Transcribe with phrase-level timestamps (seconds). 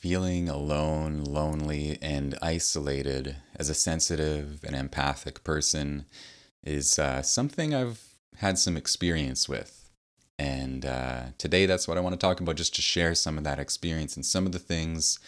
[0.00, 6.06] feeling alone, lonely, and isolated as a sensitive and empathic person
[6.64, 8.02] is uh, something I've
[8.38, 9.90] had some experience with.
[10.38, 13.44] And uh, today, that's what I want to talk about, just to share some of
[13.44, 15.18] that experience and some of the things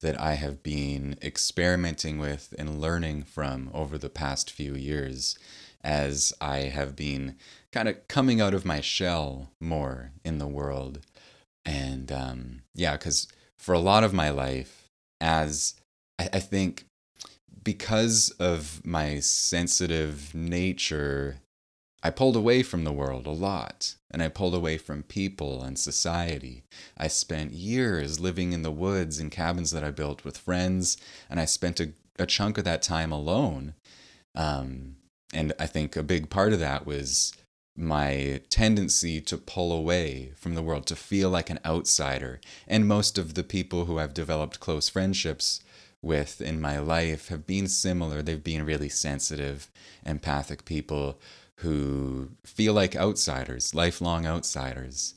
[0.00, 5.38] that I have been experimenting with and learning from over the past few years
[5.82, 7.36] as I have been
[7.72, 11.00] kind of coming out of my shell more in the world.
[11.66, 13.28] And um, yeah, because
[13.64, 14.90] for a lot of my life,
[15.22, 15.72] as
[16.18, 16.84] I, I think
[17.62, 21.36] because of my sensitive nature,
[22.02, 25.78] I pulled away from the world a lot, and I pulled away from people and
[25.78, 26.64] society.
[26.98, 30.98] I spent years living in the woods in cabins that I built with friends,
[31.30, 33.72] and I spent a, a chunk of that time alone.
[34.34, 34.96] Um,
[35.32, 37.32] and I think a big part of that was
[37.76, 42.40] my tendency to pull away from the world, to feel like an outsider.
[42.68, 45.60] And most of the people who I've developed close friendships
[46.00, 48.22] with in my life have been similar.
[48.22, 49.70] They've been really sensitive,
[50.04, 51.18] empathic people
[51.56, 55.14] who feel like outsiders, lifelong outsiders.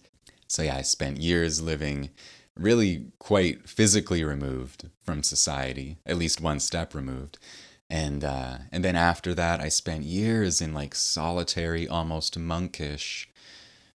[0.47, 2.09] So, yeah, I spent years living
[2.55, 7.38] really quite physically removed from society, at least one step removed
[7.89, 13.30] and uh, and then after that i spent years in like solitary almost monkish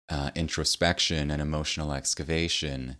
[0.08, 2.96] uh, introspection and emotional excavation.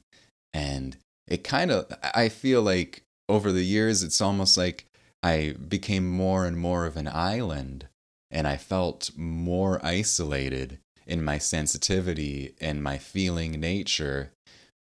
[0.53, 4.87] And it kind of i feel like over the years it's almost like
[5.23, 7.87] i became more and more of an island
[8.31, 14.33] and i felt more isolated in my sensitivity and my feeling nature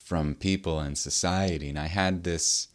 [0.02, 1.70] from people and society.
[1.70, 2.68] And i had this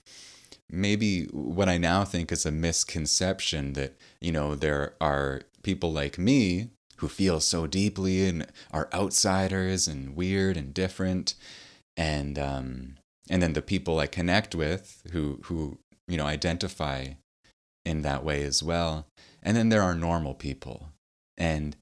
[0.71, 6.19] maybe what I now think is a misconception that, you know, there are people like
[6.19, 11.35] me who feel so deeply and are outsiders and weird and different.
[11.97, 12.97] And, um,
[13.31, 17.09] and then the people I connect with who, who, you know, identify
[17.85, 19.07] in that way as well.
[19.43, 20.89] And then there are normal people.
[21.37, 21.77] And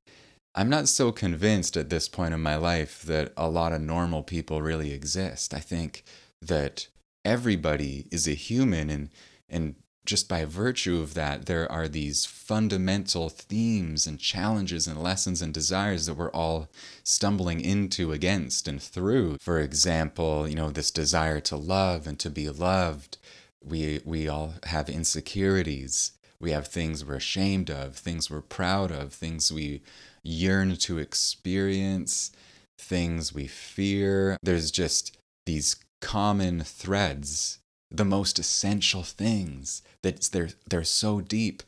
[0.54, 4.22] I'm not so convinced at this point in my life that a lot of normal
[4.22, 5.52] people really exist.
[5.52, 6.04] I think
[6.40, 6.88] that
[7.26, 9.10] everybody is a human and
[9.48, 15.42] and just by virtue of that there are these fundamental themes and challenges and lessons
[15.42, 16.68] and desires that we're all
[17.02, 19.36] stumbling into against and through.
[19.40, 23.18] For example you know this desire to love and to be loved.
[23.62, 26.12] We we all have insecurities.
[26.38, 29.82] We have things we're ashamed of things we're proud of things we
[30.22, 32.30] yearn to experience
[32.78, 34.36] things we fear.
[34.42, 35.16] There's just
[35.46, 37.58] these common threads,
[37.90, 41.64] the most essential things that they're they're so deep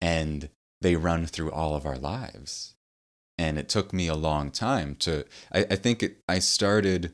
[0.00, 0.48] and
[0.80, 2.74] they run through all of our lives.
[3.36, 7.12] And it took me a long time to I, I think it, I started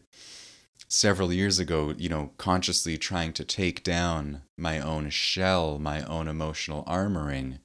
[0.89, 6.29] several years ago, you know, consciously trying to take down my own shell, my own
[6.29, 7.59] emotional armoring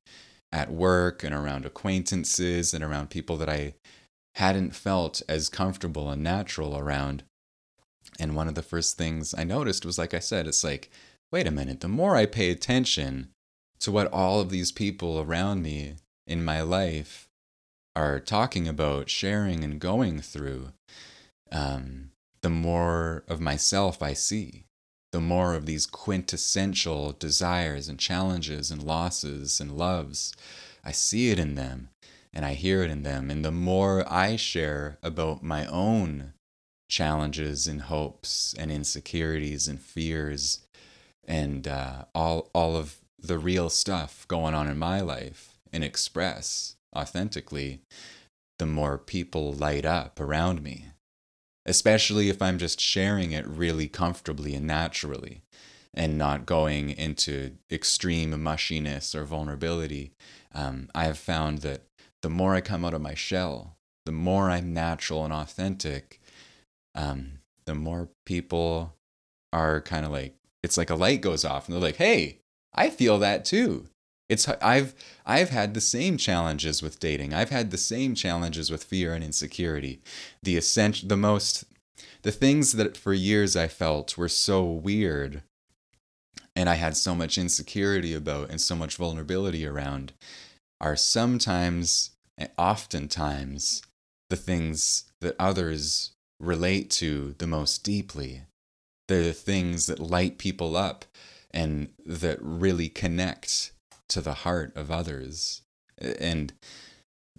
[0.51, 3.75] at work and around acquaintances and around people that I
[4.35, 7.23] hadn't felt as comfortable and natural around.
[8.19, 10.89] And one of the first things I noticed was, like I said, it's like,
[11.31, 13.29] wait a minute, the more I pay attention
[13.79, 15.95] to what all of these people around me
[16.27, 17.27] in my life
[17.95, 20.71] are talking about, sharing, and going through,
[21.51, 24.65] um, the more of myself I see,
[25.11, 30.33] the more of these quintessential desires and challenges and losses and loves.
[30.83, 31.89] I see it in them
[32.33, 33.29] and I hear it in them.
[33.29, 36.33] And the more I share about my own
[36.93, 40.59] challenges and hopes and insecurities and fears
[41.27, 46.75] and uh, all all of the real stuff going on in my life and express
[46.95, 47.79] authentically,
[48.59, 50.85] the more people light up around me.
[51.65, 55.41] Especially if I'm just sharing it really comfortably and naturally
[55.95, 60.11] and not going into extreme mushiness or vulnerability.
[60.53, 61.81] Um, I have found that
[62.21, 66.19] the more I come out of my shell, the more I'm natural and authentic,
[66.95, 68.93] um, the more people
[69.51, 72.39] are kind of like, it's like a light goes off and they're like, hey,
[72.73, 73.87] I feel that too.
[74.29, 74.95] It's I've
[75.25, 77.33] I've had the same challenges with dating.
[77.33, 80.01] I've had the same challenges with fear and insecurity.
[80.41, 81.65] The essential the most
[82.23, 85.43] the things that for years I felt were so weird
[86.55, 90.13] and I had so much insecurity about and so much vulnerability around
[90.79, 92.11] are sometimes
[92.57, 93.81] oftentimes
[94.29, 96.12] the things that others
[96.43, 98.43] relate to the most deeply.
[99.07, 101.05] They're the things that light people up
[101.51, 103.71] and that really connect
[104.09, 105.61] to the heart of others.
[105.97, 106.53] And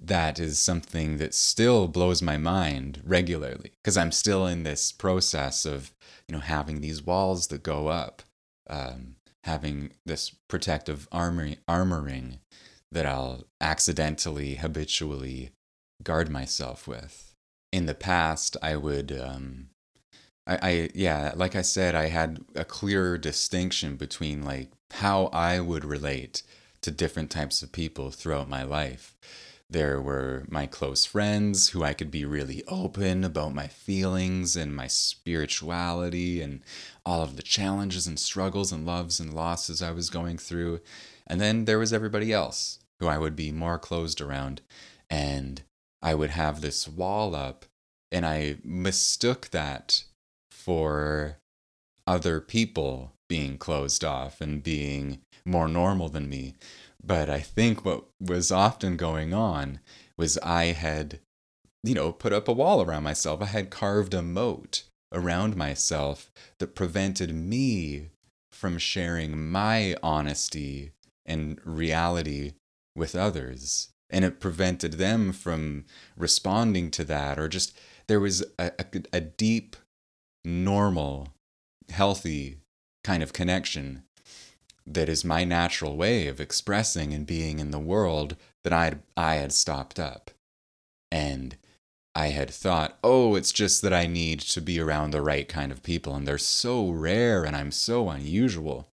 [0.01, 5.65] that is something that still blows my mind regularly because I'm still in this process
[5.65, 5.93] of,
[6.29, 8.23] you know, having these walls that go up,
[8.69, 12.39] um, having this protective armor, armoring
[12.93, 15.51] that I'll accidentally, habitually
[16.03, 17.34] guard myself with.
[17.75, 19.71] In the past, I would, um,
[20.47, 25.59] I, I, yeah, like I said, I had a clearer distinction between like how I
[25.59, 26.45] would relate
[26.83, 29.17] to different types of people throughout my life.
[29.69, 34.77] There were my close friends who I could be really open about my feelings and
[34.77, 36.61] my spirituality and
[37.05, 40.79] all of the challenges and struggles and loves and losses I was going through.
[41.27, 44.61] And then there was everybody else who I would be more closed around.
[45.11, 45.65] And
[46.05, 47.65] I would have this wall up,
[48.13, 50.05] and I mistook that
[50.51, 51.39] for
[52.07, 56.57] other people being closed off and being more normal than me.
[57.03, 59.81] But I think what was often going on
[60.19, 61.21] was I had,
[61.83, 63.41] you know, put up a wall around myself.
[63.41, 68.11] I had carved a moat around myself that prevented me
[68.53, 70.93] from sharing my honesty
[71.25, 72.53] and reality
[72.95, 73.89] with others.
[74.15, 77.77] And it prevented them from responding to that, or just
[78.07, 79.75] there was a, a, a deep,
[80.45, 81.31] normal,
[81.91, 82.59] healthy
[83.03, 84.05] kind of connection
[84.87, 89.35] that is my natural way of expressing and being in the world that I I
[89.35, 90.31] had stopped up.
[91.11, 91.57] And
[92.15, 95.73] I had thought, oh, it's just that I need to be around the right kind
[95.73, 98.87] of people, and they're so rare, and I'm so unusual.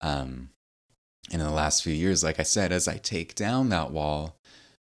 [0.00, 0.50] Um,
[1.30, 4.36] and in the last few years, like I said, as I take down that wall,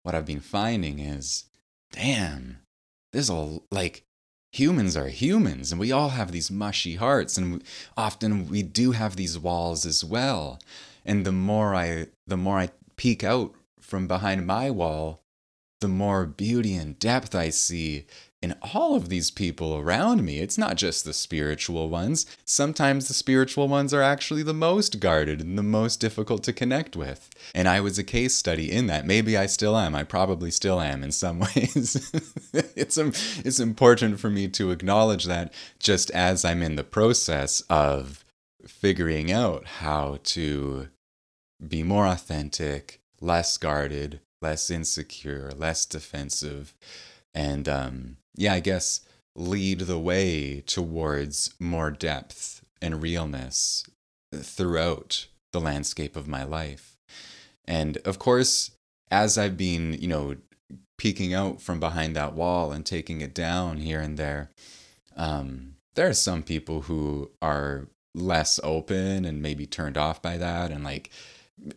[0.03, 1.45] what I've been finding is,
[1.93, 2.59] damn,
[3.13, 4.05] there's a like
[4.53, 7.63] humans are humans and we all have these mushy hearts and
[7.97, 10.61] often we do have these walls as well.
[11.05, 15.21] And the more i the more i peek out from behind my wall
[15.81, 18.07] the more beauty and depth i see
[18.45, 20.39] in all of these people around me.
[20.39, 22.27] It's not just the spiritual ones.
[22.45, 26.95] Sometimes the spiritual ones are actually the most guarded and the most difficult to connect
[26.95, 27.31] with.
[27.55, 29.07] And I was a case study in that.
[29.07, 29.95] Maybe I still am.
[29.95, 32.13] I probably still am in some ways.
[32.53, 38.27] it's it's important for me to acknowledge that just as I'm in the process of
[38.67, 40.89] figuring out how to
[41.67, 46.75] be more authentic, less guarded, less insecure, less defensive,
[47.35, 49.01] and um, yeah, I guess
[49.37, 53.85] lead the way towards more depth and realness
[54.35, 56.97] throughout the landscape of my life.
[57.65, 58.73] And of course,
[59.11, 60.37] as I've been, you know,
[60.99, 64.51] peeking out from behind that wall and taking it down here and there,
[65.17, 70.71] um, there are some people who are less open and maybe turned off by that
[70.71, 71.11] and like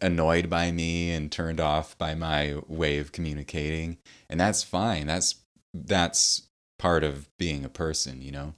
[0.01, 3.97] annoyed by me and turned off by my way of communicating.
[4.29, 5.07] And that's fine.
[5.07, 5.35] That's
[5.85, 6.47] that's
[6.79, 8.53] part of being a person, you know?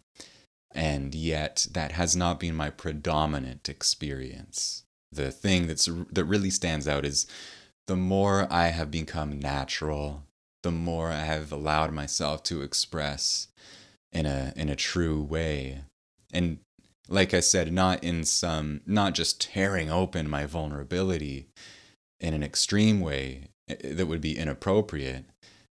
[0.71, 4.83] And yet that has not been my predominant experience.
[5.11, 7.25] The thing that's that really stands out is
[7.87, 10.23] the more I have become natural,
[10.61, 13.47] the more I have allowed myself to express
[14.11, 15.79] in a in a true way.
[16.31, 16.59] And
[17.07, 21.47] like I said, not in some not just tearing open my vulnerability
[22.19, 25.25] in an extreme way eh, that would be inappropriate,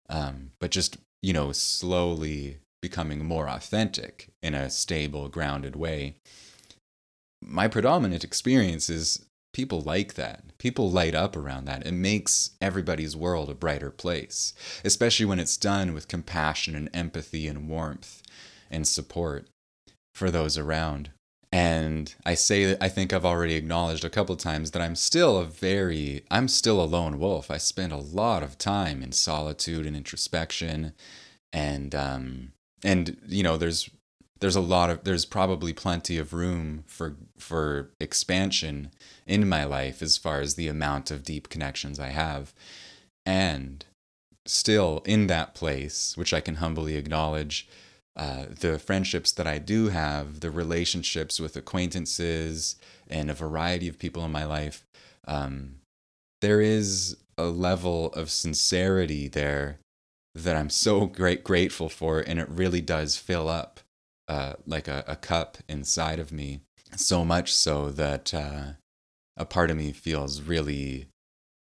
[0.09, 6.15] um, but just you know, slowly becoming more authentic in a stable, grounded way.
[7.43, 10.45] My predominant experience is people like that.
[10.59, 11.87] People light up around that.
[11.87, 14.55] It makes everybody's world a brighter place,
[14.85, 18.23] especially when it's done with compassion and empathy and warmth
[18.71, 19.49] and support
[20.15, 21.11] for those around.
[21.51, 25.39] And I say that I think I've already acknowledged a couple times that I'm still
[25.39, 27.51] a very, I'm still a lone wolf.
[27.51, 30.93] I spend a lot of time in solitude and introspection.
[31.53, 32.53] And, um,
[32.85, 33.89] and, you know, there's,
[34.41, 38.91] there's a lot of, there's probably plenty of room for, for expansion
[39.27, 42.53] in my life as far as the amount of deep connections I have.
[43.25, 43.87] And
[44.45, 47.69] still in that place, which I can humbly acknowledge,
[48.19, 52.75] uh, the friendships that I do have, the relationships with acquaintances
[53.09, 54.85] and a variety of people in my life,
[55.27, 55.77] um,
[56.41, 59.79] there is a level of sincerity there
[60.35, 63.81] that I'm so great grateful for, and it really does fill up
[64.27, 66.61] uh, like a, a, cup inside of me.
[66.97, 68.73] So much so that uh,
[69.37, 71.07] a part of me feels really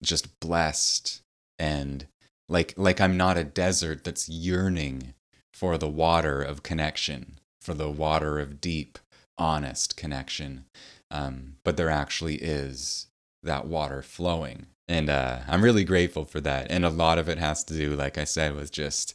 [0.02, 1.22] just blessed
[1.58, 2.06] and
[2.48, 5.14] like like I'm not a desert that's yearning
[5.54, 8.98] for the water of connection, for the water of deep,
[9.38, 10.64] honest connection.
[11.10, 13.06] Um, but there actually is
[13.42, 16.70] that water flowing And uh, I'm really grateful for that.
[16.70, 19.14] And a lot of it has to do, like I said, with just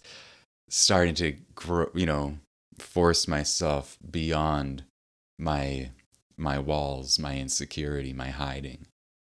[0.70, 2.38] starting to grow, you know,
[2.79, 4.84] force myself beyond
[5.38, 5.91] my
[6.38, 8.88] my walls, my insecurity, my hiding.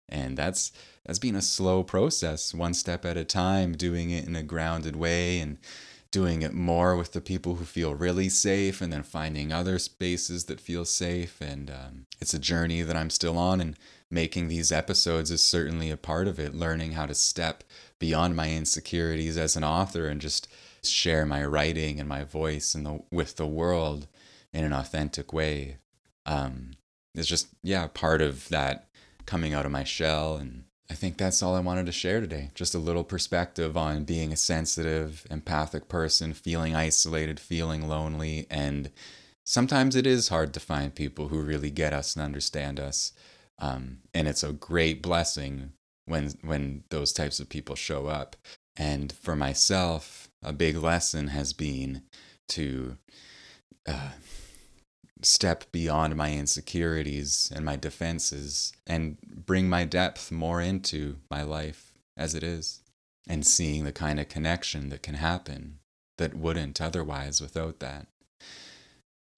[0.08, 0.72] And that's
[1.06, 4.96] that's been a slow process, one step at a time, doing it in a grounded
[4.96, 5.58] way and
[6.14, 10.44] doing it more with the people who feel really safe and then finding other spaces
[10.44, 11.40] that feel safe.
[11.40, 13.60] And um, it's a journey that I'm still on.
[13.60, 13.76] And
[14.12, 17.64] making these episodes is certainly a part of it, learning how to step
[17.98, 20.46] beyond my insecurities as an author and just
[20.84, 24.06] share my writing and my voice and the, with the world
[24.52, 25.78] in an authentic way.
[26.26, 26.74] Um,
[27.12, 28.86] it's just, yeah, part of that
[29.26, 32.50] coming out of my shell and I think that's all I wanted to share today.
[32.54, 38.46] Just a little perspective on being a sensitive, empathic person, feeling isolated, feeling lonely.
[38.50, 38.90] And
[39.44, 43.12] sometimes it is hard to find people who really get us and understand us.
[43.58, 45.72] Um, and it's a great blessing
[46.06, 48.36] when when those types of people show up.
[48.76, 52.02] And for myself, a big lesson has been
[52.48, 52.98] to
[55.24, 61.92] step beyond my insecurities and my defenses and bring my depth more into my life
[62.16, 62.80] as it is
[63.28, 65.78] and seeing the kind of connection that can happen
[66.18, 68.06] that wouldn't otherwise without that.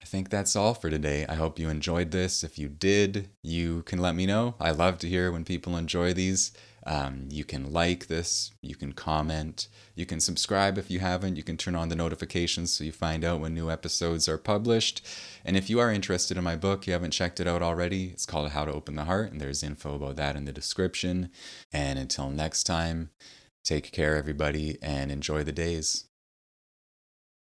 [0.07, 1.27] I think that's all for today.
[1.29, 2.45] I hope you enjoyed this.
[2.45, 4.55] If you did, you can let me know.
[4.61, 6.53] I love to hear when people enjoy these.
[6.87, 11.43] Um, you can like this, you can comment, you can subscribe if you haven't, you
[11.43, 15.05] can turn on the notifications so you find out when new episodes are published.
[15.45, 18.27] And if you are interested in my book, you haven't checked it out already, it's
[18.27, 21.31] called How to Open the Heart, and there's info about that in the description.
[21.73, 23.11] And until next time,
[23.65, 26.05] take care, everybody, and enjoy the days.